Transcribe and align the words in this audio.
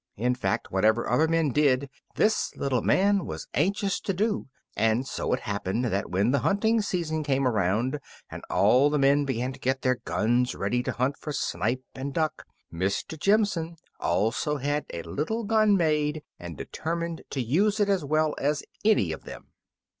In 0.17 0.33
fact, 0.33 0.71
whatever 0.71 1.07
other 1.07 1.27
men 1.27 1.49
did 1.51 1.87
this 2.15 2.55
little 2.55 2.81
man 2.81 3.23
was 3.27 3.45
anxious 3.53 3.99
to 3.99 4.15
do 4.15 4.35
also, 4.35 4.49
and 4.75 5.07
so 5.07 5.31
it 5.31 5.41
happened 5.41 5.85
that 5.85 6.09
when 6.09 6.31
the 6.31 6.39
hunting 6.39 6.81
season 6.81 7.21
came 7.23 7.47
around, 7.47 7.99
and 8.27 8.41
all 8.49 8.89
the 8.89 8.97
men 8.97 9.25
began 9.25 9.53
to 9.53 9.59
get 9.59 9.83
their 9.83 9.99
guns 10.03 10.55
ready 10.55 10.81
to 10.81 10.91
hunt 10.91 11.17
for 11.19 11.31
snipe 11.31 11.83
and 11.93 12.15
duck, 12.15 12.47
Mr. 12.73 13.15
Jimson 13.15 13.75
also 13.99 14.57
had 14.57 14.87
a 14.91 15.03
little 15.03 15.43
gun 15.43 15.77
made, 15.77 16.23
and 16.39 16.57
determined 16.57 17.21
to 17.29 17.39
use 17.39 17.79
it 17.79 17.87
as 17.87 18.03
well 18.03 18.33
as 18.39 18.63
any 18.83 19.11
of 19.11 19.25
them. 19.25 19.49